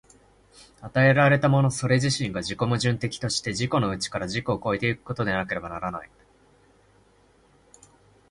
[0.81, 6.09] 与えられたものそれ自身が自己矛盾的として、自己の内から自己を越え行くことでなければならない。